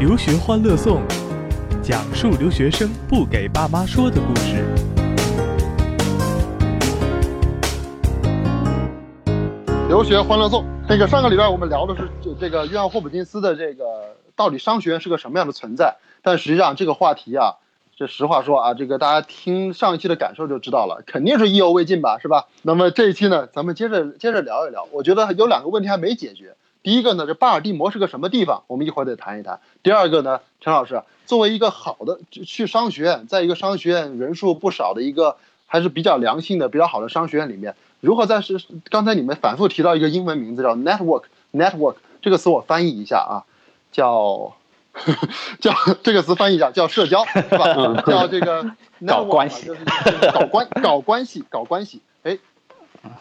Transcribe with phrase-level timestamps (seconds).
[0.00, 1.02] 留学欢乐颂，
[1.82, 4.64] 讲述留学生不给爸妈说的故事。
[9.88, 17.56] 留学欢乐颂，那个上个礼拜我们聊的是这这个约翰霍普金斯的这个到底商学院是个什么样的存在，但实际上这个话题啊，
[17.94, 22.46] 这实话说啊，这个大家听上一期的感受就知道了，肯定是意犹未尽吧，是吧？
[22.62, 26.54] 那么这一期呢，咱们接着接着聊一聊，我觉得有两个问题还没解决。
[26.82, 28.62] 第一个呢，这巴尔的摩是个什么地方？
[28.66, 29.60] 我们一会儿得谈一谈。
[29.82, 43.44] 第二个呢，陈老师，作为一个好的去商学院，在一个商学院人数不少的一个还是比较良性的、比较好的商学院里面，如何在是刚才你们反复提到一个英文名字叫 network，network 这个词我翻译一下啊，
[43.92, 44.54] 叫
[45.60, 47.74] 叫这个词翻译一下叫社交是吧？
[48.06, 48.70] 叫这个
[49.06, 49.70] 搞关系，
[50.32, 52.00] 搞关搞关系搞关系。
[52.22, 52.38] 哎，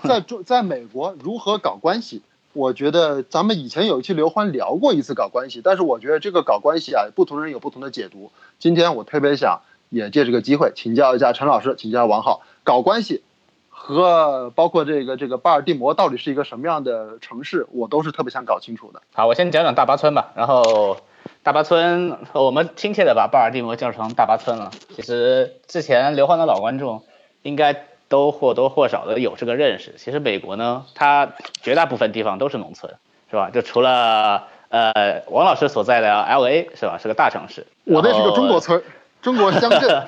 [0.03, 2.21] 在中在美国如何搞关系？
[2.59, 8.33] 我觉得咱们以前有一期刘欢聊过一次搞关系，但是我觉得这个搞关系啊，不同人有不同的解读。
[8.59, 13.23] 今天我特别想也借这个机会请教一下陈老师，请教王浩，搞关系
[13.69, 19.01] 和包括这个这个巴尔的摩到底是一个什么样的城市，我都是特别想搞清楚的。
[19.13, 20.33] 好，我先讲讲大巴村吧。
[20.35, 20.97] 然后
[21.43, 24.69] 大巴村，我们亲切的把巴尔的摩叫成大巴村了。
[24.93, 27.03] 其实之前刘欢的老观众
[27.41, 27.85] 应该。
[28.09, 29.93] 都或多或少的有这个认识。
[29.97, 31.29] 其实美国呢，它
[31.61, 32.95] 绝大部分地方都是农村，
[33.29, 33.49] 是吧？
[33.53, 36.97] 就除了呃王老师所在的 L A 是吧？
[37.01, 37.65] 是个大城市。
[37.85, 38.83] 我那是个中国村，
[39.21, 40.07] 中国乡镇，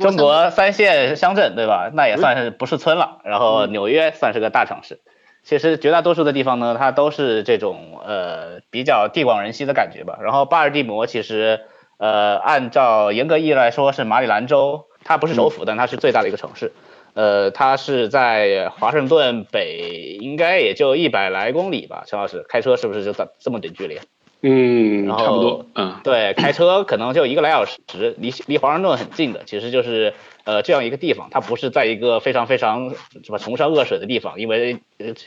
[0.00, 1.90] 中国三线乡镇对吧？
[1.92, 3.18] 那也算是不是村了。
[3.24, 4.98] 然后纽约算是个大城市。
[5.42, 10.18] 其实绝大多数的地方呢，它都是这种呃比较地广人稀的感觉吧。
[10.22, 11.60] 然后巴尔的摩其实
[11.98, 16.72] 呃按照严格意义来说是马里兰州，它不是首府，但它是最大的一个城市。
[17.14, 22.04] 呃，它是在华盛顿北，应该也就一百来公里吧。
[22.06, 23.98] 陈老师，开车是不是就这这么点距离？
[24.46, 25.64] 嗯，差不多。
[25.74, 27.80] 嗯，对，开车可能就一个来小时，
[28.18, 29.42] 离离华盛顿很近的。
[29.46, 30.12] 其实就是
[30.44, 32.90] 呃这样一个地方，它不是在一个非常非常
[33.22, 34.80] 什么穷山恶水的地方，因为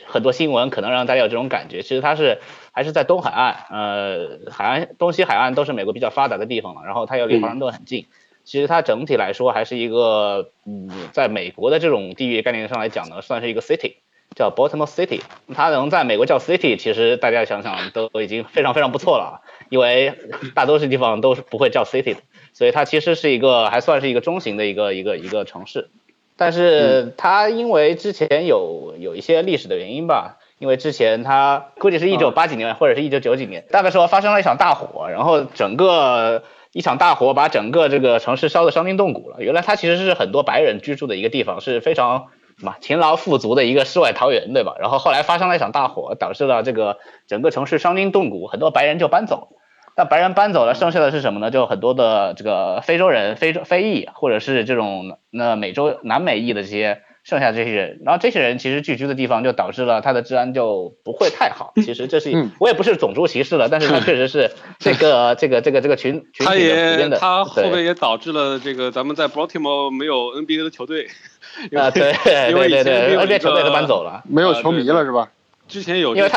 [0.06, 1.82] 很多新闻可能让大家有这种感觉。
[1.82, 2.38] 其实它是
[2.70, 8.06] 还是在东海岸，呃，海岸东西海岸都是美国比较发达的地方了，然后它又离华盛顿很近。
[8.48, 13.96] 其实它整体来说还是一个，嗯，在美国的这种地域概念上来讲呢，算是一个 city，
[14.34, 15.20] 叫 Baltimore City。
[15.54, 20.14] 它能在美国叫 city，其实大家想想都已经非常非常不错了，因为
[20.54, 22.20] 大多数地方都是不会叫 city 的，
[22.54, 25.90] 所以它其实是一个还算是一个中型的一个一个一个城市。
[26.38, 36.42] 但是它因为之前有有一些历史的原因吧，因为之前它估计是一九八几年或者是一九九几年，大概说发生了一场大火，然后整个。
[36.72, 39.36] 一场大火把整个这个城市烧得伤筋动骨了。
[39.40, 42.26] 原来它其实是很多白人居住的一个地方，是非常
[42.58, 44.74] 什么勤劳富足的一个世外桃源，对吧？
[44.80, 49.48] 然后后来发生了一场大火，导致了这个整个城市伤筋动骨，很多白人就搬走了。
[49.96, 51.50] 那白人搬走了，剩下的是什么呢？
[51.50, 57.02] 就很多的这个非洲人、非洲非裔，或者是这种那美洲南美裔的这些。
[57.28, 61.74] 剩下这些人，然后这些人其实聚居的地方就导致了他的治安就不会太好。
[61.76, 64.50] 其实这是我也不是种族歧视了，但是他确实是
[64.80, 67.18] 这个这个这个这个群群体的普遍的。
[67.18, 71.06] 他后面也导致了这个咱们在 Baltimore 没有 NBA 的球队。
[71.76, 72.14] 啊，对，
[72.50, 75.28] 因为对对 NBA 球队都搬走了，没有球迷了是吧？
[75.68, 76.30] 之前有因为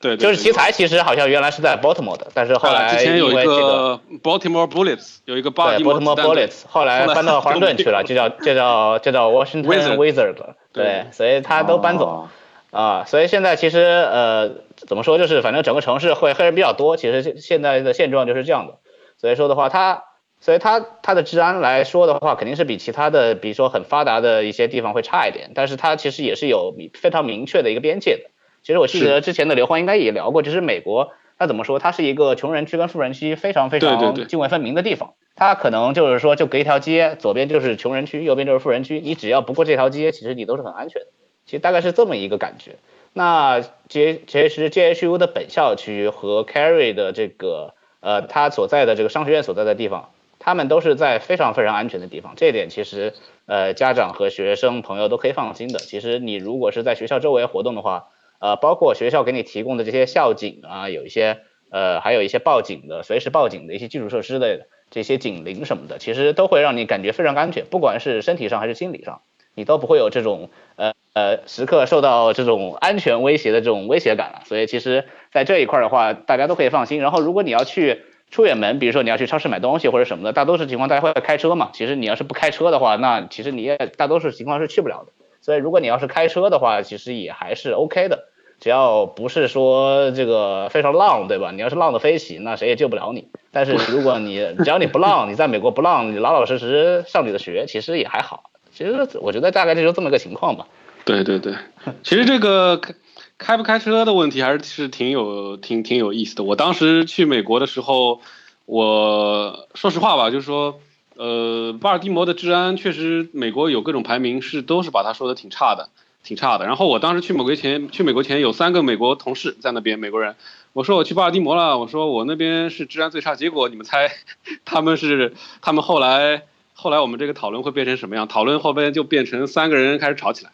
[0.00, 0.08] 他。
[0.08, 10.36] 对，就是奇才，其实好像原来是在 Baltimore 的，但是后来之前有一个 Baltimore Bullets，有一个 Baltimore Bullets，后来搬到华盛顿 去了，就叫就叫就叫 Washington Wizards，
[10.72, 12.28] 对，所以他都搬走
[12.70, 18.74] 啊，所以现在其实呃怎么说，就是反正整个城市会黑人比较多，其实现在的现状就是这样的，
[19.18, 20.04] 所以说的话，他
[20.40, 28.30] 所以它它的治安来说的话，肯定是比其他的，比如说很发达的一些地方会差一点，但是它其实也是有非常明确的一个边界的。
[28.66, 31.78] 其实我记得之前的刘欢应该也聊过，就是美国，它怎么说？
[31.78, 35.14] 它是一个穷人区跟富人区非常非常泾渭分明的地方。
[35.36, 38.98] 它可能就是说，就隔一条街，左边就是穷人区，右边就是富人区。
[38.98, 41.06] 你只要不过这条街，其实你都是很安全的。
[41.44, 42.72] 其实大概是这么一个感觉。
[43.12, 50.10] 那其其实 JHU 的本校区和 Carry 的这个呃，他所在的这个商学院所在的地方，
[50.40, 52.32] 他们都是在非常非常安全的地方。
[52.34, 53.14] 这一点其实
[53.46, 55.78] 呃，家长和学生朋友都可以放心的。
[55.78, 58.08] 其实你如果是在学校周围活动的话，
[58.40, 61.38] 呃，包括学校给你提供的这些校警啊，有一些
[61.70, 69.20] 呃，还有一些报警的、随时报警的一些基础设施的这些警铃什么的，其实都会让你感觉非常安全，不管是身体上还是心理上，
[69.54, 74.42] 你都不会有这种呃呃时刻受到这种安全威胁的这种威胁感了。
[74.44, 77.00] 所以其实，在这一块的话，大家都可以放心。
[77.00, 81.70] 然后，如果你要去出远门，比如说你要去超市买东西或者什么的，大多数情况大家会开车嘛。
[81.72, 85.12] 其实你要是不开车的话，那其实你也大多数情况是去不了的。
[85.46, 88.24] 所以，如果你要是开车的话，其实也还是 OK 的。
[88.58, 91.52] 只要不是说这个非常浪，对吧？
[91.52, 93.28] 你要是浪的飞起，那谁也救不了你。
[93.52, 98.50] 但是如果你 只要你不浪，你在美国不浪，你老老实实上你的学，其实也还好。
[98.74, 100.66] 其实我觉得大概就是这么个情况吧。
[101.04, 101.54] 对对对，
[102.02, 102.94] 其实这个开
[103.38, 106.42] 开不开车的问题还是是挺有挺挺有意思的。
[106.42, 108.20] 我当时去美国的时候，
[108.64, 110.80] 我说实话吧，就是说，
[111.16, 115.88] 呃，巴尔的摩的治安确实美国有各种排名是都是把他说的挺差的。
[116.22, 116.66] 挺差的。
[116.66, 120.34] 然后我当时去美国前，去美国前有三个美国同事在那边，美国人。
[120.72, 123.36] 我说我去巴尔的摩了，我说我那边是治安最差。
[123.36, 124.10] 结果你们猜，
[124.66, 126.42] 他们是他们后来
[126.74, 128.26] 后来我们这个讨论会变成什么样？
[128.26, 130.50] 讨论后边就变成三个人开始吵起来。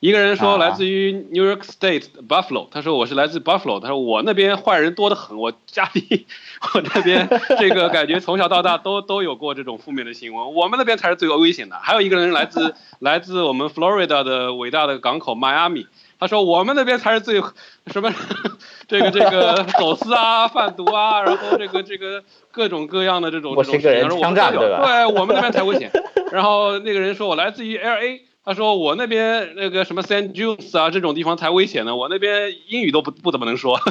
[0.00, 6.24] 一个人说来自于 New York State Buffalo，他说我是来自 Buffalo，他说我那边坏人多得很，我家里
[6.72, 7.28] 我那边
[7.58, 11.76] 这个感觉从小到大都都有过这种负面的新闻，我们那边才是最危险的。
[11.82, 15.88] 还有一个人来自来自我们 Florida 的伟大的港口 Miami，
[16.20, 17.42] 他说我们那边才是最
[17.88, 18.14] 什么
[18.86, 22.22] 这个这个走私啊、贩毒啊，然后这个这个
[22.52, 24.34] 各种各样的这种这种，他说我们
[24.80, 25.90] 对，我们那边才危险。
[26.30, 28.27] 然后那个人说我来自于 LA。
[28.48, 33.78] 他说我那边那个什么 San Jose 啊这种地方才危险呢，我那边英语都不不怎么能说，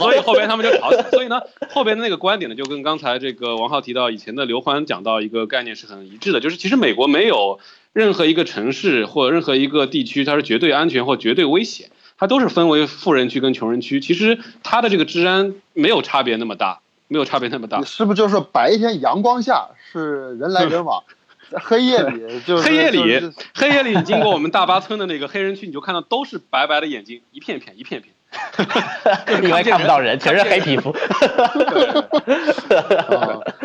[0.00, 1.10] 所以后边他们就吵起来。
[1.12, 1.40] 所以呢，
[1.70, 7.60] 后边的那个观点呢，就跟刚才这个王浩提到以前的刘欢讲到一个概念是很一致的，就是其实美国没有
[7.92, 17.80] 任何一个城市或任何一个地区它是绝对安全或绝对危险，它都是分为富人区跟穷人区，其实它的这个治安没有差别那么大，没有差别那么大。
[17.84, 21.04] 是不是就是白天阳光下是人来人往？
[21.60, 28.14] 黑夜里就黑夜里，黑夜里你经过我们大巴村的那个黑人区，你就看到都是白白的眼睛，一片片一片片，
[29.42, 30.94] 因为看不到人，全是黑皮肤。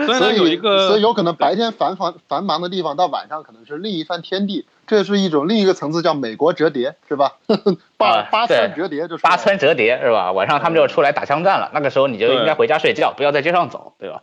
[0.05, 4.65] 所以有一个，所以有可能白天繁繁繁忙的地方，到晚上可能是另一番天地。
[4.85, 7.33] 这是一种另一个层次，叫美国折叠，是吧？
[7.97, 10.31] 八八村折叠就是八村折叠，是吧？
[10.31, 14.21] 晚上他们就出来打枪战了，那个时候你就应该回家睡觉，不要在街上走，对吧？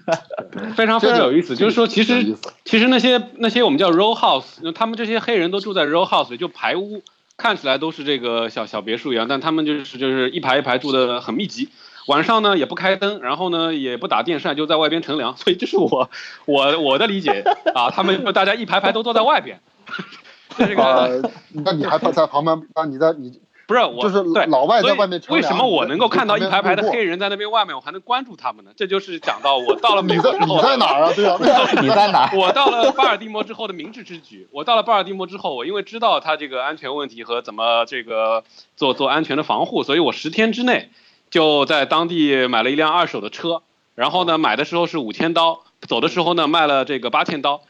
[0.74, 2.34] 非常非常有意思，就是说，其实
[2.64, 7.02] 其实那些那些我们叫 row house，他们这些黑人都住在 row house 里，就排屋，
[7.40, 11.70] 看起来都是这个小小别墅一样，但他们就是就是一排一排住的很密集，
[12.06, 16.10] 晚上呢也不开灯，然后呢也不打电扇，就在外边乘凉，所以这是我
[16.44, 17.42] 我我的理解
[17.74, 19.58] 啊，他们大家一排排都坐在外边。
[20.58, 21.30] 这个，
[21.64, 22.60] 那你还在旁边？
[22.74, 25.22] 那你在你不是我，就是老外在外面。
[25.28, 28.72] 为什么我能够看到一排排的黑人在那边外面，我还能关注他们呢？
[28.74, 30.56] 这就是讲到我到了美国之后。
[30.56, 31.12] 你在哪儿啊？
[31.14, 31.38] 对啊，
[31.80, 32.28] 你在哪？
[32.34, 34.48] 我到了巴尔的摩之后的明智之举。
[34.50, 38.42] 我到了巴尔的摩之后，我因为知道他这个安全问题和怎么这个
[38.74, 40.90] 做做安全的防护，所以我十天之内
[41.30, 43.62] 就在当地买了一辆二手的车。
[43.94, 45.60] 然后呢，买的时候是五千刀。
[45.88, 47.62] 走的时候呢，卖了这个八千刀，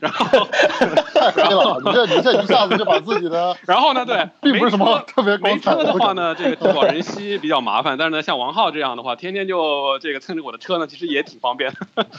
[0.00, 0.48] 然后，
[1.36, 11.72] 然后你这你这一下子就把自己的， 然后呢，对， 并不是什么特别没车的话呢，这个地广人稀比较麻烦，但是呢，像王浩这样的话，天天就这个蹭着我的车呢，其实也挺方便。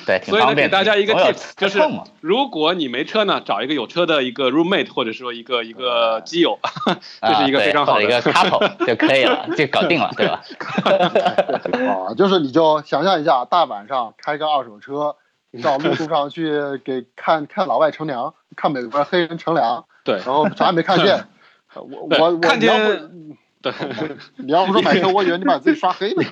[0.06, 1.80] 对，所以呢，给大家一个 tip，就是
[2.20, 6.60] 如果你没车呢，找一个有车的一个 roommate 或者说一个一个基友，
[7.22, 10.42] 这是一个非常好的一个 couple 就可以了，就搞定了，对吧？
[11.90, 15.16] 啊，就是你就想象一下，大晚上开个二手车。
[15.62, 21.28] 到路途上去给看看老外乘凉，看美国黑人乘凉，对，然后啥也没看见。
[21.74, 22.72] 我我看见，
[23.62, 23.74] 对，
[24.38, 26.24] 你要不说买车，我以为你把自己刷黑了。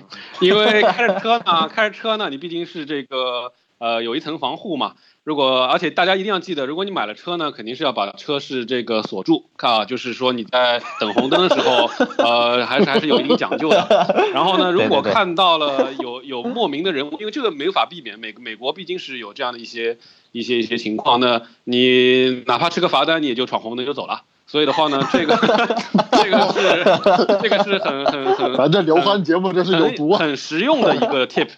[0.42, 4.96] 因为开着车呢，开着车呢，你毕竟是这个呃有一层防护嘛。
[5.26, 14.32] 如果而且大家一定要记得，如果你买了车呢，肯定是要把车是这个锁住，看啊，就是说你在等红灯的时候，呃，还是还是有一定讲究的。
[14.34, 19.98] 然后呢， 如果看到了有有莫名的人物，因为这个没法避免，美美国毕竟是有这样的一些
[20.32, 24.24] 一些一些情况，那你哪怕吃个罚单，你也就闯红灯就走了。
[24.48, 25.36] 所以的话呢，这个
[26.12, 31.50] 这个是这个是很很很，反正刘欢节目这是有毒，很实用的一个 tip。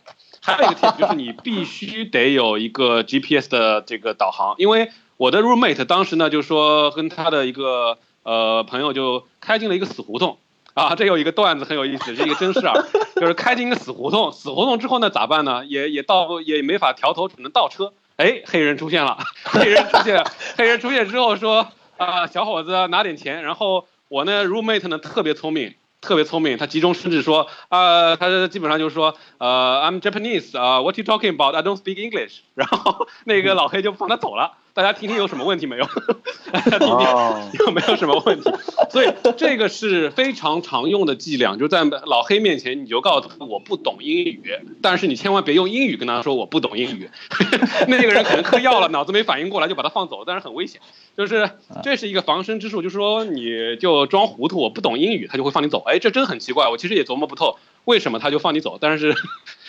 [0.41, 10.38] 还有一个 tip 就是你必须得有一个 GPS 的这个导航，因为我的 roommate 当时呢就说跟他的一个呃朋友就开进了一个死胡同
[10.74, 12.74] 啊，这有一个段子很有意思，是一个真事啊，
[13.15, 15.63] 就是开进一个死胡同，死胡同之后呢咋办呢？
[15.65, 17.93] 也也倒也没法调头，只能倒车。
[18.17, 20.24] 哎，黑人出现了， 黑人出现，
[20.57, 21.67] 黑人出现之后说
[21.98, 25.75] 啊小伙子拿点钱，然后我呢 roommate 呢特别聪明。
[26.01, 31.55] 特别聪明，他集中甚至说，呃，他基本上就是说，呃，I'm Japanese，啊，What you talking about?
[31.55, 32.39] I don't speak English。
[32.55, 35.86] 然后那个老黑就放他走了，大家听听有什么问题没有？
[36.51, 38.50] 大家听听有没有什么问题？
[38.90, 44.42] 所以这个是非常常用的伎俩，就在老黑面前，你就告诉他我不懂英语，
[44.82, 47.10] 但是你千万别用英语跟他说我不懂英语，
[47.88, 50.80] 那个人可能嗑药了，脑子没反应过来就把他放走，但是很危险。
[51.18, 51.50] 就是
[51.84, 55.84] 这是一个防身之术，就是说你就装糊涂，我不懂英语，他就会放你走。
[55.86, 59.15] 哎，这真很奇怪，我其实也琢磨不透为什么他就放你走，但是。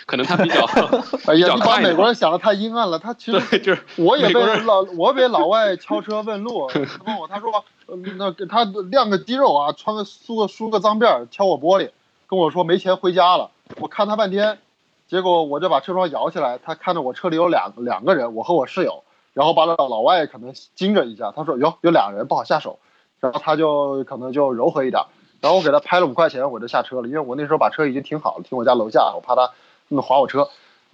[0.04, 0.64] 可能他比较，
[1.30, 2.98] 哎呀，你把美国人想的太阴暗了。
[2.98, 6.68] 他其实就是我也被老我被老外敲车问路，
[7.06, 11.90] 问我他说那他晾个肌肉啊，穿个梳个梳个脏辫敲我玻璃，
[12.26, 13.52] 跟我说没钱回家了。
[13.78, 14.58] 我看他半天，
[15.06, 19.04] 结果我就把车窗摇起来，他看着我车里有两两个人，我和我室友，
[19.34, 22.80] 然后把老老外可能惊着一下，他说哟有两人不好下手，
[23.20, 25.00] 然后他就可能就柔和一点，
[25.42, 29.50] 然后我给他拍了五块钱，我就下车了，因为我那时候把车已经停好了，停我家楼下，我怕他。
[29.88, 30.48] 那么划我车，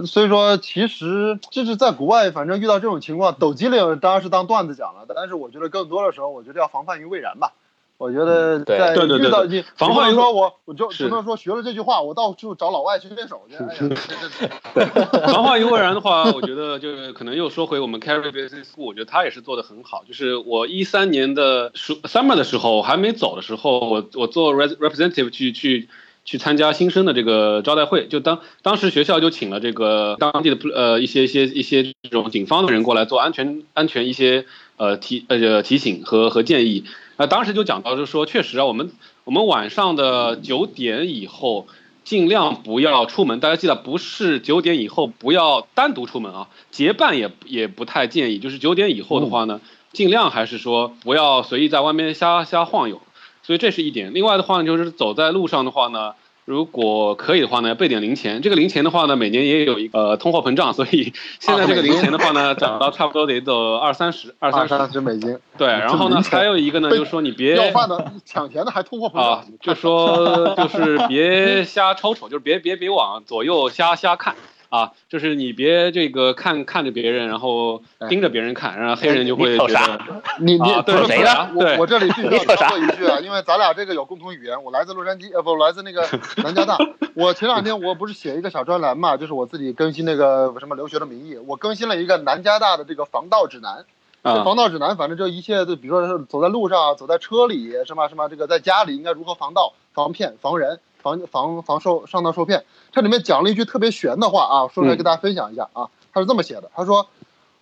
[0.07, 5.07] 所以说其实就是在国外，反正遇到这种情况，抖机灵当然是当段子讲了。
[5.14, 7.52] 但是我觉得更多的时候，我觉得要防范于未然吧。
[7.99, 13.57] 我觉得在遇到你，防患于说我我就只能说学了这句话，我到处找老外去练手去。
[15.26, 20.05] 防患于未然的话，我觉得就是可能又说回我们 Carry Business School，我觉得他也是做的很好。
[20.07, 25.88] 就是我一三年的暑 summer 的时候还没走的时候，我我做 representative 去去。
[26.25, 34.45] 去参加新生的这个招待会，就当当时学校就请了这个当地的呃一些一些一些这种警方的人过来做安全安全一些
[34.76, 36.85] 呃提呃提醒和和建议。
[37.18, 38.92] 那当时就讲到就是说，确实啊，我们
[39.25, 41.66] 我们晚上的九点以后
[42.04, 43.40] 尽量不要出门。
[43.40, 48.38] 大家记得不是九点以后不要单独出门啊，结伴也也不太建议。
[48.38, 49.60] 就是九点以后的话呢，
[49.92, 53.02] 尽量还是说不要随意在外面瞎瞎晃悠。
[53.42, 54.14] 所以这是一点。
[54.14, 56.14] 另外的话呢，就是走在路上的话呢，
[56.49, 58.40] 如果可以的话呢，备点零钱。
[58.40, 65.38] 这个零钱的话呢，每年也有一个通货膨胀，所以现在这个零钱的话呢，涨到差不多得走二三十，二三十美金。
[65.59, 74.35] 对，然后呢，还有一个呢，就是说你别要饭的抢钱的还通货膨胀，啊就说就是别瞎瞅瞅，就是别别别往左右瞎瞎看。
[74.68, 80.00] 啊，就是你别这个看看着别人，然后盯着别人看，然后黑人就会觉得
[80.40, 81.50] 你你对谁呢？
[81.54, 84.62] 我我这里必须要说一句啊，因为咱俩这个有共同语言。
[84.62, 86.06] 我来自洛杉矶，呃，不，来自那个
[86.44, 86.76] 南加大。
[87.14, 93.84] 我前两天我不是写一个小专栏嘛，就是我自己更新那个什么留学的名义，我更新了一个南加大的这个防盗指南。
[94.22, 100.80] 啊，防盗指南，反正这一切就，比如说走在路上，走在车里，什么什么，这个在家里应该如何防盗、防骗、防人。
[101.00, 105.88] 防防防受上当受骗，这里面讲了一句特别玄的话啊，说出来跟大家分享一下啊。
[106.12, 107.06] 他是这么写的，他说，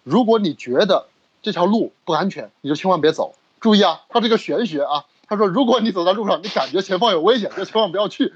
[0.04, 1.06] 如果你觉得
[1.42, 3.34] 这条路不安全，你就千万别走。
[3.60, 5.04] 注意啊，他这个玄学啊。
[5.28, 8.32] 他说，如果你走在路上，你感觉前方有危险，就千万不要去。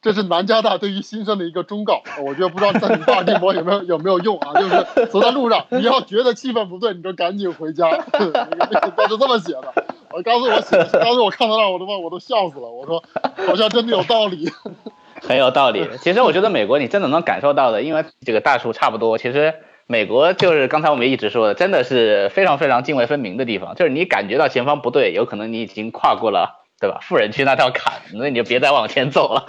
[0.00, 2.02] 这是南加大对于新生的一个忠告。
[2.24, 4.52] 我觉得不知道在你大地博有没有有没有用啊？
[4.60, 7.90] 就是走在路上，你要觉得气氛不对，你就赶紧回家。
[8.10, 9.74] 他是这么写的。
[10.10, 12.70] 我当时我写，当时我看到那，我都我都笑死了。
[12.70, 13.02] 我说，
[13.46, 14.48] 好像真的有道理，
[15.26, 15.88] 很有道理。
[16.00, 19.18] 其实我觉得美国你真的能感受到的，因为这个大树差不多。
[19.18, 19.54] 其实
[19.86, 23.74] 美国就是刚才我们一直说的，真的是非常非常泾渭分明的地方。
[23.74, 26.60] 就是你感觉到前方不对，有可能你已经跨过了。
[26.80, 26.98] 对吧？
[27.00, 29.46] 富人区那条坎，那你就别再往前走了。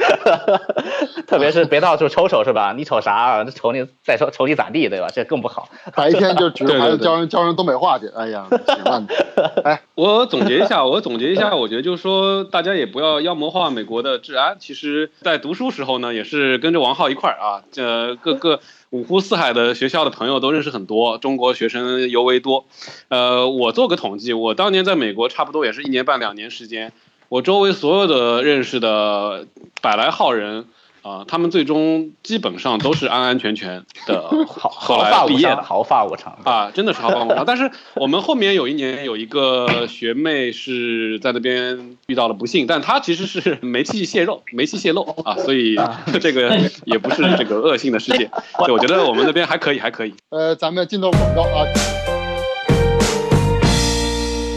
[1.27, 2.71] 特别是别到处瞅瞅，是吧？
[2.77, 3.43] 你瞅啥？
[3.45, 5.07] 瞅你再瞅瞅你咋地，对吧？
[5.13, 5.67] 这更不好。
[5.95, 8.07] 白天就指着孩子教人教人东北话去。
[8.15, 8.45] 哎呀，
[9.65, 14.55] 哎，我总结一下，我总结一下，我觉得就是说，大家也不要妖魔化美国的治安。
[14.59, 18.61] 其实，在读书时候呢，也是跟着王浩一块儿啊，这各个
[18.95, 22.65] 五湖四海的学校的朋友都认识很多，中国学生尤为多。
[23.09, 26.93] 呃，我做个统计，我当年在美国差不多也是一年半两年时间。
[27.27, 29.47] 我周围所有的认识的
[29.81, 30.67] 百来号人
[31.05, 37.43] 啊，他们最终基本上都是安安全全的， 后来毕业的，毫发无伤啊，真的是毫发无伤。
[37.45, 45.77] 但是我们后面有一年有一个学妹是在那边遇到了不幸，但她其实是 煤气泄漏，煤气泄漏啊，所以
[46.19, 48.27] 这个也不是这个恶性的事件。
[48.65, 50.15] 对，我觉得我们那边还可以，还可以。
[50.29, 51.67] 呃，咱们进到广告啊，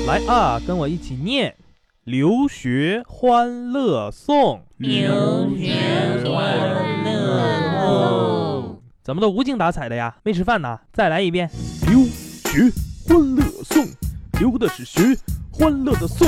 [0.07, 1.55] 来啊，跟我一起念。
[2.09, 5.75] 留学欢乐颂，留学
[6.25, 10.17] 欢乐颂，怎么都无精打采的呀？
[10.23, 10.81] 没吃饭呢？
[10.91, 11.51] 再来一遍。
[11.87, 12.73] 留学
[13.07, 13.85] 欢乐颂，
[14.41, 15.15] 留的是学
[15.53, 16.27] 欢乐的颂。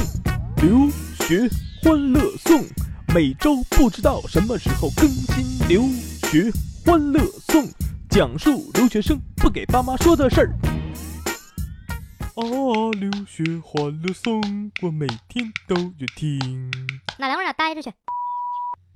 [0.57, 0.91] 留
[1.27, 1.49] 学
[1.83, 2.63] 欢乐颂，
[3.15, 5.67] 每周不知道什么时候更新。
[5.67, 5.85] 留
[6.29, 6.53] 学
[6.85, 7.67] 欢乐颂，
[8.11, 10.53] 讲述留学生不给爸妈说的事儿。
[12.41, 16.71] 啊，留学欢乐颂，我每天都有听。
[17.19, 17.93] 那两个人待着去。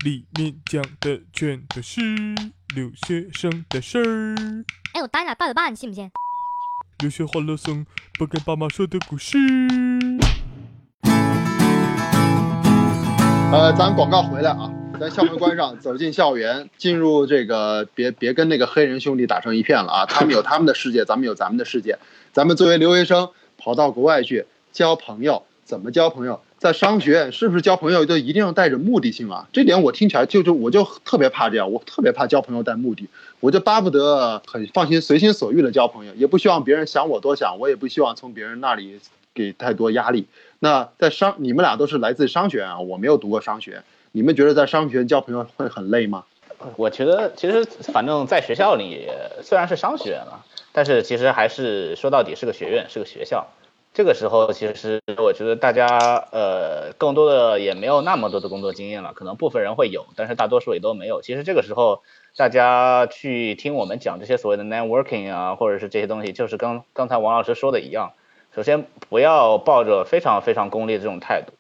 [0.03, 2.01] 里面讲的全都是
[2.75, 4.35] 留学生的事儿。
[4.95, 6.11] 哎，我打你俩八百八，你信不信？
[7.01, 7.85] 留学欢乐颂，
[8.19, 9.37] 不跟爸妈说的故事。
[13.53, 20.07] 呃，咱广告回来啊，咱校门关上，走进校园，进入这个，别别跟那个黑人兄弟打成一片了啊！
[20.07, 21.99] 他们有他们的世界，咱们有咱们的世界。
[22.33, 26.41] 咱们作为留学生，跑到国外去交朋友，怎么交朋友？
[26.59, 29.49] 在商学院是不是交朋友就一定要带着目的性啊？
[29.53, 33.09] 这点我听起来就就我就特别怕这样，我特别怕交朋友带目的，
[33.41, 39.01] 我就巴不得很放心、随心所欲的交朋友，也不希望别人想我多想，我也不希望从别人那里
[39.35, 40.27] 给太多压力。
[40.61, 43.83] 那在商，你们俩都是来自商学院啊，我没有读过商学，
[44.17, 46.23] 你们觉得在商学院交朋友会很累吗？
[46.77, 49.09] 我觉得其实反正在学校里
[49.43, 53.49] 虽然是商学院了，但是其实还是说到底是个学院，是个学校。
[53.93, 55.89] 这个时候，其实我觉得大家
[56.31, 61.21] 呃，更多的也没有那么多的工作经验了，可能部分人会有，但是大多数也都没有。
[61.21, 62.05] 其实这个时候，
[62.37, 68.13] 大家去听我们讲这些所谓的 networking 啊，或者是这些东西，就是刚刚才王老师说的一样，
[68.55, 71.53] 首先不要抱着非常非常功利的这种态度。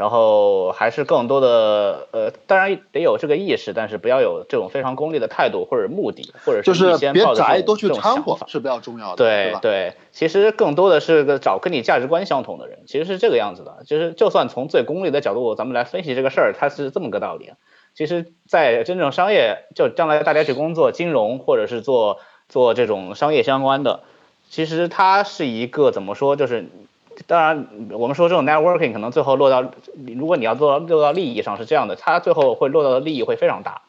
[0.00, 9.16] 然后还是更多的呃，当然得有这个意识，但是不要有这种非常功利的态度或者目的，或者是别宅多去掺和是比较重要的。
[9.16, 13.82] 对对，其实更多的是个找跟你价值观相同的人，其实是这个样子的。
[13.84, 17.50] 就是就算从最功利的角度，咱们来分析这个事儿，它是这么个道理。
[17.94, 24.00] 其实，在真正商业，就将来大家去工作金融或者是做做这种商业相关的，
[24.48, 26.64] 其实它是一个怎么说，就是。
[27.26, 29.62] 当然，我们说这种 networking 可能最后落到，
[30.16, 33.82] 如果你要做到落到利益上是这样的，它最后会落到的利益会非常大，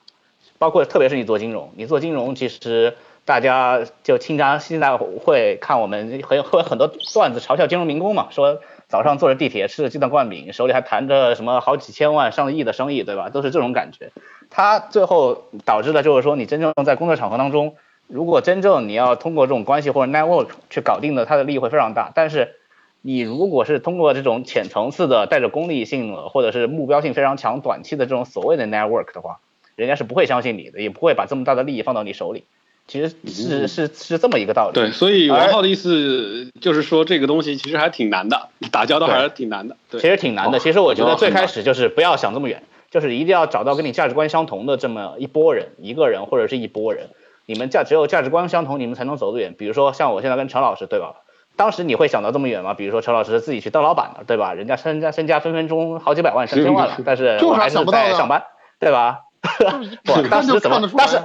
[0.60, 13.30] 包括特别是你做金融，你做金融其实大家就经常现在会看我们很会很多段子嘲笑金融民工嘛，说早上坐着地铁吃着鸡蛋灌饼，手里还谈着什么好几千万上亿的生意，对吧？
[13.30, 14.12] 都是这种感觉，
[14.50, 17.76] 它最后导致的就是说你真正在工作场合当中，
[18.08, 22.56] 如果真正你要通过这种关系或者 network 去搞定的，它的利益会非常大，但是。
[23.02, 29.40] 你如果是通过这种浅层次的、带着功利性的，或者是目标性非常强、短期的这种所谓的 network 的话，
[29.76, 32.44] 人家是不会相信你的，也不会把这么大的利益放到你手里。
[32.88, 34.74] 其实是是是这么一个道理。
[34.74, 39.78] 对，所以王浩的意思就是说，这个东西其实还挺难的，打交道还是挺难的。
[39.90, 40.60] 对其实挺难的。
[40.60, 47.08] 其实我觉得最开始就是不要想这么远，就是一定要找到跟你价值观相同的这么一波人，一个人或者是一波人，
[47.46, 49.56] 你们价只有价值观相同，你们才能走得远。
[49.58, 51.16] 比如说像我现在跟陈老师，对吧？
[51.56, 52.74] 当时你会想到这么远吗？
[52.74, 54.54] 比如说陈老师自己去当老板了，对吧？
[54.54, 58.44] 人家身家身家分分钟好几百万、上千万了，但是我还是在上班，
[58.80, 59.22] 对吧？
[60.08, 60.88] 我，当时怎么？
[60.98, 61.22] 当时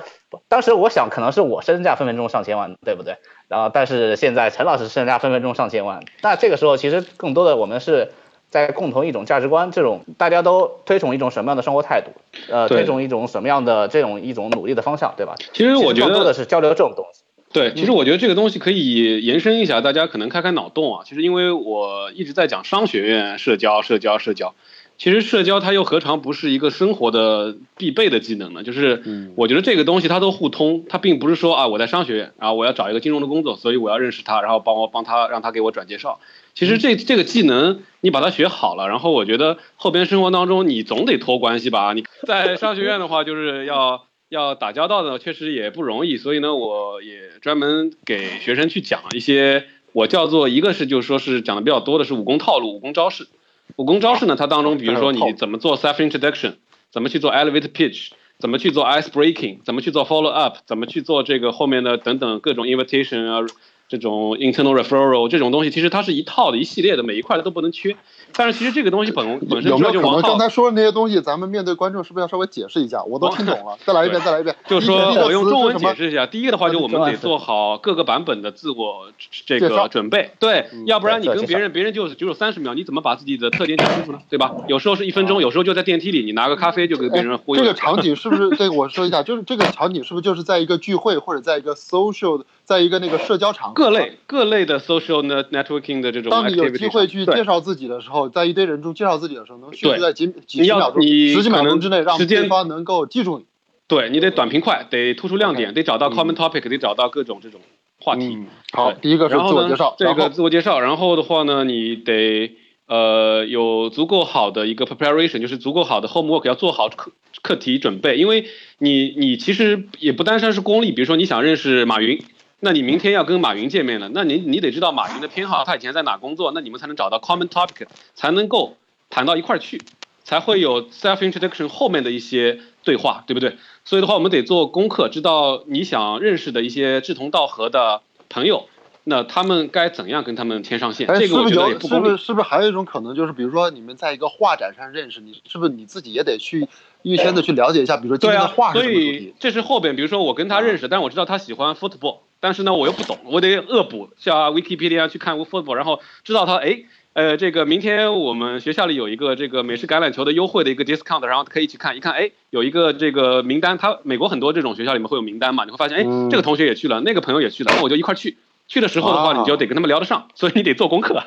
[0.49, 3.17] 当时我想可能是我身价分分钟上千万，对不对？
[3.49, 8.13] 然后但是现在陈老师身价分分钟上千万，那这个时候其实更多的我们是
[8.51, 12.11] 在共同一种价值观，这种大家都推崇一种什么样的生活态度？
[12.51, 15.35] 呃，推崇一种什么样的这种一种努力的方向，对吧？
[15.53, 17.23] 其实我觉得更多的是交流这种东西。
[17.53, 21.05] 对，其实我觉得这个东西可以延伸一下，大家可能开开脑洞啊。
[21.07, 24.55] 其实因为我一直在讲商学院社交、社交、社交，
[24.99, 28.63] 其实社交它又何尝不是一个生活的必备的技能呢？
[28.63, 29.03] 就是
[29.37, 36.21] 我觉得这个东西它都互通，它并不是说啊我在商学院啊我要找一个金融的工作，所以我要认识他，然后帮我帮他让他给我转介绍。
[36.55, 41.95] 其实这这个技能你把它学好了，然后我觉得后边生活当中你总得托关系吧？
[41.95, 44.05] 你在商学院的话就是要。
[44.29, 53.29] 要打交道的确实也不容易，所以呢，我也专门给学生去讲一些，我叫做一个是就说是讲的比较多的是武功套路、武功招式。
[53.77, 56.55] 武功招式呢，它当中比如说你怎么做 self introduction，
[56.91, 63.47] 怎么去做 elevator pitch，怎么去做 ice breaking，怎么去做 follow up，怎么去做这个后面的等等各种 invitation 啊。
[63.89, 67.95] 这种 internal referral 这种东西，其实它是一套的一系列的，每一块都不能缺。
[68.37, 73.03] 但是其实这个东西本本身有没有可能刚才说的那些东西，咱们面对观众是不是要稍微解释一下？
[73.05, 74.55] 我都听懂了， 再来一遍，再来一遍。
[74.67, 76.27] 就是说我用中文解释一下。
[76.27, 79.09] 第一个的话，就我们得做好各个版本的自我
[79.47, 84.19] 这个准备，对，要不然你跟别人，别人就只有三十秒，你怎么把自己的特点讲清楚呢？
[84.29, 84.55] 对吧？
[84.69, 87.63] 有时候是一分钟，有时候就在电梯里，你拿个咖啡就给别人忽悠。
[87.63, 88.51] 这个场景是不是？
[88.57, 93.73] 这个我说一下，就是这个场景是不是就是在一个聚会或者在一个 social，在一个那个社交场？
[93.73, 94.67] 各类各类。
[94.67, 103.45] 的 social networking 的这种，当你有机会去介绍自己的时候，在一堆人中介绍自己的时候，能迅速在几几十秒钟、十几秒钟之内让对方能够记住你。
[103.87, 107.61] 对你得短平快，得突出亮点，得找到 common topic，得找到各种这种
[108.01, 108.37] 话题。
[108.73, 112.57] 好，第一个是自我介绍，这个自我介绍，然后的话呢，你得
[112.89, 118.47] 呃有足够好的一个 preparation，就是足够好的 homework，要做好课课题准备，因为
[118.79, 122.21] 你你其实也不单单是功利，比如说你想认识马云。
[122.61, 128.77] 那你明天要跟马云见面了，那你你得知道马云的偏好，他以前在哪工作，那你们才能找到 common topic，才能够
[129.11, 129.83] 谈到一块儿去，
[130.25, 133.57] 才会有 self introduction 后面的一些对话，对不对？
[133.85, 138.69] 所以的话，我们得做功课，知道你想认识的一些志同道合的朋友，
[139.09, 141.07] 那他们该怎样跟他们牵上线？
[141.09, 141.97] 哎，这个我觉得是不是有也不公平。
[141.97, 146.67] 是不是是不是还有一种可能，就是比如说你们在一个画展上认识，你是不是你自己也得去
[147.03, 149.35] 预先的去了解一下，比如说今对啊天的画，是所什么主以？
[149.39, 156.83] 这是后边，比如说我跟他认识，但我知道他喜欢 football，但是呢我又不懂，我得恶补，像 Wikipedia 去看 football，然后知道他哎。
[157.13, 168.37] 呃，这个明天我们学校里有一个这个美式橄榄球的优惠的一个 discount，然后可以去看一看，哎，有一个这个名单，他美国很多这种学校里面会有名单嘛，你会发现，哎，嗯这个同学也去了，那个朋友也去了，那我就一块儿去。
[168.69, 171.23] 去的时候的话，啊你就得跟他们聊得上，所以你得做功课。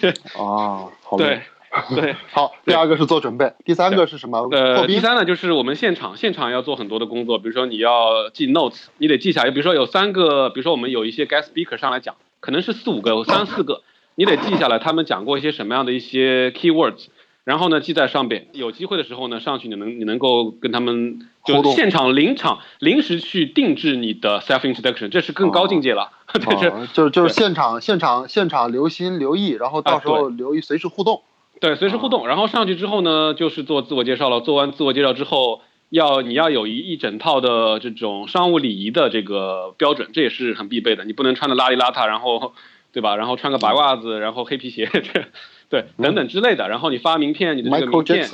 [0.00, 1.40] 对 啊，好对
[1.94, 4.48] 对， 好，第二个是做准备，第三个是什么？
[4.50, 9.50] 呃，第三呢，就是我们现场现场要做很多的工作，比如说你要记 notes，你得记下来。
[9.50, 13.82] 比如说有三个，比如说我们有一些 guest speaker 上来讲，可能是四五个、三四个，
[14.16, 17.06] 你得记下来他们讲过一些什么样的一些 keywords，
[17.44, 18.48] 然后呢记在上边。
[18.52, 26.10] 有机会的时候呢，上去你能你能够跟他们就现场临场临时去定制你的 self introduction，这是更高境界了。
[26.19, 26.19] 这
[26.92, 31.22] 就是就是现场现场现场留心留意，然后到时候留意随时互动。
[31.60, 32.26] 对，随时互动。
[32.26, 34.40] 然后上去之后呢，就是做自我介绍了。
[34.40, 41.04] 做完自我介绍之后，要你要有一一整套的这种商务礼仪的这个标准，这也是很必备的。
[41.04, 42.54] 你不能穿的邋里邋遢，然后
[42.92, 43.16] 对吧？
[43.16, 45.24] 然后穿个白袜子，然后黑皮鞋， 这
[45.68, 46.68] 对等等之类的。
[46.68, 48.28] 然后你发名片，你的这个名片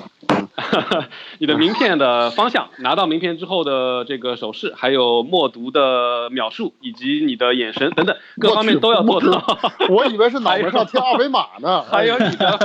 [1.38, 9.58] 你的名片的方向，拿到名片之后的这个手势，还有默读的秒数，以及你的眼神等等各方面都要做到。
[9.88, 11.82] 我以为是脑门上贴二维码呢。
[11.90, 12.58] 还有你的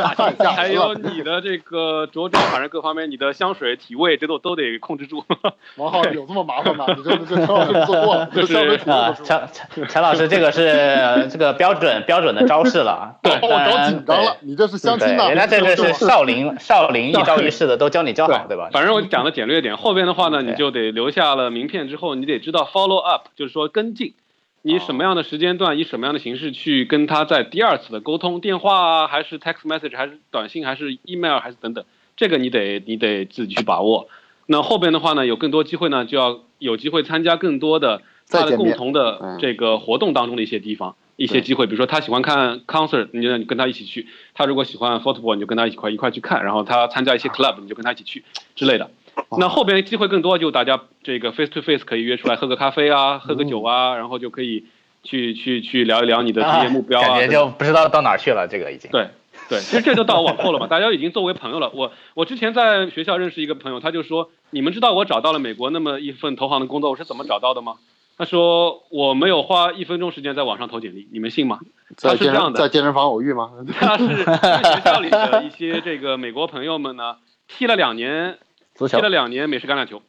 [0.56, 5.24] 还有你的这个着装，反正各方面，你的香水、体味，这都都得控制住。
[5.78, 6.86] 王浩有这么麻烦吗？
[6.96, 9.16] 你这这陈老师做过了，这就是啊。
[9.24, 13.16] 陈陈陈老师，这个是呃这个标准标准的招式了。
[13.24, 18.70] 哦我当然搞紧张了，你这是相亲对，的，人家这个是是少林少林一招一式的，都教你教好，对吧？
[18.72, 24.14] 反正我讲的简略点， 后边的话呢，你就得留下了名片之后，你得知道 follow up，就是说跟进。
[24.62, 31.84] 你什么样的时间段，以什么样的形式去跟他在第二次的沟通，电话啊，还是 text message，还是短信，还是 email，还是等等，
[32.16, 34.08] 这个你得你得自己去把握。
[34.46, 40.96] 那后边的话呢，有更多机会呢，就要有机会参加更多的他的共同的嗯这个活动当中的一些地方。
[41.22, 46.44] 一些机会，比如说他喜欢看 concert，你就你跟他一起去；他如果喜欢 football，你就跟他一块一块去看。
[46.44, 48.24] 然后他参加一些 club，你就跟他一起去
[48.56, 48.90] 之类的。
[49.38, 54.66] 那后边机会更多，就大家这个 face to face 可以约出来喝个咖啡啊，喝个酒啊，然后就可以
[55.04, 57.08] 去去去聊一聊你的职业目标啊。
[57.08, 58.90] 感觉就不知道到哪去了，这个已经。
[58.90, 59.10] 对
[59.50, 61.70] 对，其实这就到往后了嘛，大家已经作为朋友了。
[61.74, 67.76] 我我之前在学校认识一个朋友，他就说：“你们知道我找到了美国那么一份投行的工作，我是怎么找到的吗？”
[68.22, 71.58] 他说：“我没有花一分钟时间在网上投简历，你们信吗？”
[72.00, 73.50] 他是这样的，在健身房偶遇吗？
[73.74, 78.38] 他是学校里的一些这个美国朋友们呢，踢了两年
[78.78, 80.04] 踢了两年美式橄榄球，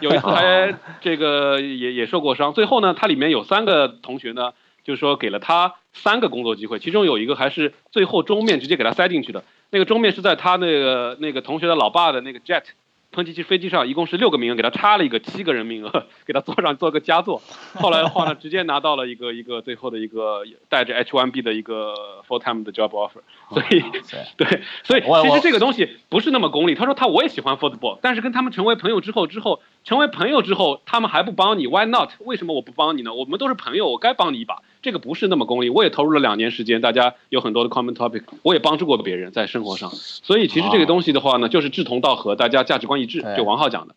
[0.00, 2.54] 有一次还 这个也也受过伤。
[2.54, 9.44] 最后呢，他里面有三个同学呢，就是说给了他三个工作机会，其中有一个还是最后终面直接给他塞进去的。
[9.68, 12.62] 那个终面是在他那个那个同学的老爸的那个 jet
[13.16, 17.40] 喷气机飞机上，一共是六个名额，给他插了一个七个人名额， 给他坐上做个佳作。
[17.72, 21.94] 后来的话呢，直接拿到了一个一个最后的一个带着 H1B 的一个
[22.28, 23.22] full time 的 job offer。
[23.48, 23.82] 所以
[24.36, 26.74] 对，所以其实这个东西不是那么功利。
[26.74, 32.10] 他说他我也喜欢 football，但是跟他们成为朋友之后，之后成为朋友之后，他们还不帮你，Why not？
[32.18, 33.14] 为什么我不帮你呢？
[33.14, 34.62] 我们都是朋友，我该帮你一把。
[34.82, 39.90] 这个不是那么功利，我也投入了两年时间，大家有很多的 common topic，我也帮助过别人在生活上。
[39.90, 43.24] 所以其实这个东西的话呢，就是志同道合，大家价值观一致。
[43.36, 43.94] 就王浩讲的，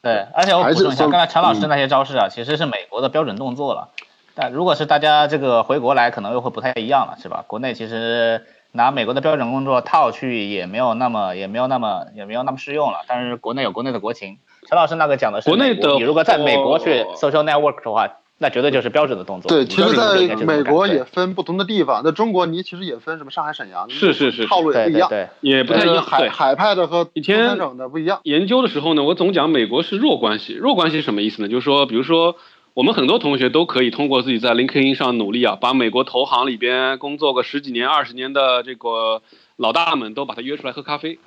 [0.00, 3.90] 对，而且我补充一下，刚才陈老师嗯那些招式啊，其实是美国的标准动作了。
[4.34, 7.44] 但如果是大家这个回国来，可能又会不太一样了，是吧？
[7.46, 13.04] 国内其实拿美国的标准工作套去也没有那么也没有那么也没有那么适用了。
[13.06, 19.48] 但是国内有国内的国情，陈老师那个讲的是国内的你如果在美国去哦 social network 的话，那绝对就是标准的动作。
[19.48, 25.94] 对，其实在美国也分不同的地方，在中国你其实也分什么上海、沈阳，是是是套路也不一样，对对对，也不太一样。
[25.94, 28.20] 呃海，海派的和以前的不一样。
[28.24, 30.52] 研究的时候呢，我总讲美国是弱关系。
[30.52, 31.48] 弱关系是什么意思呢？
[31.48, 32.36] 就是说，比如说，
[32.74, 39.22] 我们很多同学都可以通过自己在 LinkedIn 上努力啊，把美国投行里边工作个十几年、二十年的这个
[39.56, 41.18] 老大们都把他约出来喝咖啡。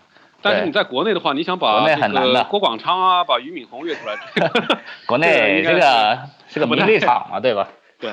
[0.42, 2.34] 但是你在国内的话，你想把这内很难的。
[2.34, 7.70] 个郭广昌啊，把俞敏洪约出来，这 个国这个内这个是个名利场嘛，对吧？
[8.00, 8.12] 对，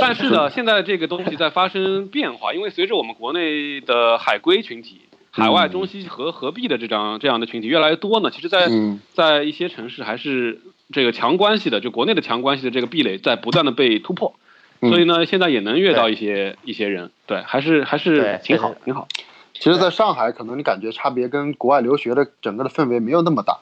[0.00, 5.00] 但是呢， 现在这个东西在发生变化，因为随着我们国内的海归群体、
[5.32, 9.00] 海外中西合合璧的这张这样的群体越来越多呢，其实在，嗯。
[9.14, 10.60] 在一些城市还是
[10.92, 14.34] 这个强关系的，就国内的强关系的这个壁垒在不断的被突破，
[14.80, 14.90] 嗯。
[14.90, 19.08] 所以呢，现在也能约到一些一些人，对，还是还是挺好挺好。
[19.58, 23.58] 其实，在上海，可能你感觉差别跟国外留学的整个的氛围没有那么大。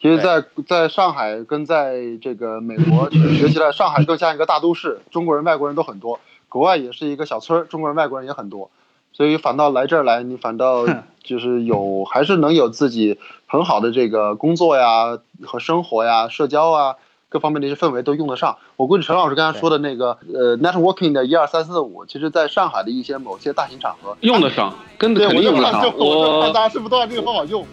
[0.00, 6.18] 其实在，在上海跟在这个美国去学习了，上海更像一个大都市，中国人、外国人都很多。
[6.48, 8.70] 国外也是一个小村儿，中国人、外国人也很多，
[9.12, 10.86] 所以反倒来这儿来，你反倒
[11.22, 16.96] 就是有还是能有自己很好的这个工作呀和生活呀、社交啊。
[17.32, 18.56] 各方面的一些氛围都用得上。
[18.76, 25.82] 我估计陈老师刚才说的那个呃，networking 的一二三四五，其实在上海的一些某些大型场合用得上， 跟肯定用得上。
[25.96, 27.66] 我大家是不是都按这个方法用？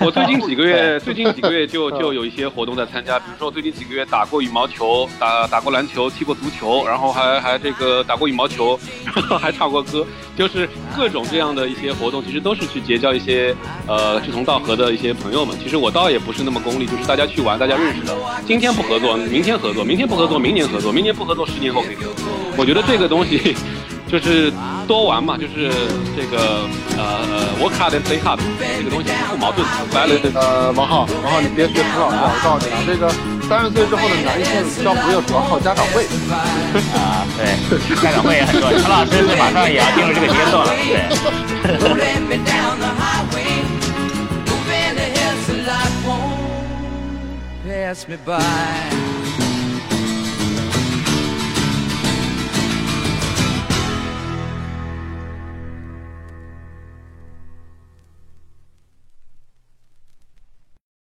[0.00, 10.04] 我最近几个月，最近几个月就 就有一些活动在参加，比如说我最近几个月打过羽毛球，打打过篮球，踢过足球，然后还还这个打过羽毛球，然后还唱过歌，
[10.36, 13.54] 就是各种这样的一些活动，其实都是去结交一些
[13.86, 15.56] 呃志同道合的一些朋友们。
[15.62, 22.24] 其实我倒也不是那么功利，就是大家去玩，大家认识的，今天不合作，明天合作，明天不合作，明年合作，明年不合作，十年后可以合作。
[22.56, 23.54] 我觉得这个东西。
[24.06, 24.52] 就是
[24.86, 25.68] 多玩嘛，就是
[26.14, 26.62] 这个
[26.96, 28.38] 呃呃，work hard and play hard，
[28.78, 29.66] 这个东西不矛盾。
[29.92, 33.10] 来了，呃，王浩，王浩，你别学陈老师，我告诉你啊，这个
[33.48, 36.06] 三十岁之后的男性交朋友主要靠家长会。
[36.94, 37.50] 啊，对，
[38.00, 38.78] 家长会也很重要。
[38.78, 40.70] 陈老师是马上也要进入这个阶段了，
[41.90, 42.38] 对。
[47.76, 49.05] pass me by.